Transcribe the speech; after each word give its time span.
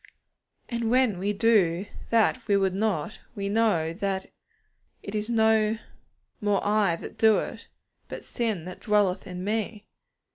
And 0.67 0.89
when 0.89 1.19
we 1.19 1.31
do 1.31 1.85
that 2.09 2.41
we 2.47 2.57
would 2.57 2.73
not, 2.73 3.19
we 3.35 3.49
know 3.49 3.93
that 3.93 4.25
'it 5.03 5.13
is 5.13 5.29
no 5.29 5.77
more 6.41 6.59
I 6.65 6.95
that 6.95 7.19
do 7.19 7.37
it, 7.37 7.67
but 8.09 8.23
sin 8.23 8.65
that 8.65 8.79
dwelleth 8.79 9.27
in 9.27 9.43
me.' 9.43 9.85